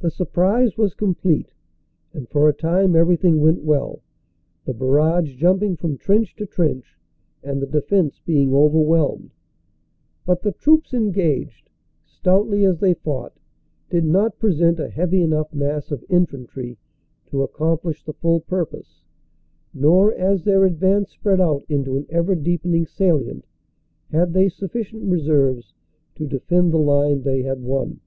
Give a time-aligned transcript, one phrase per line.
[0.00, 1.50] The surprise was complete,
[2.12, 4.02] and for a time everything went well,
[4.66, 6.98] the barrage jumping from trench to trench
[7.42, 9.32] and the de fense being overwhelmed.
[10.26, 11.70] But the troops engaged,
[12.04, 13.38] stoutly as they fought,
[13.88, 16.76] did not present a heavy enough mass of infantry
[17.28, 19.06] to accomplish the full purpose;
[19.72, 23.46] nor, as their advance spread out into an ever deepening salient,
[24.12, 25.72] had they sufficient reserves
[26.16, 28.00] to defend the line they had won.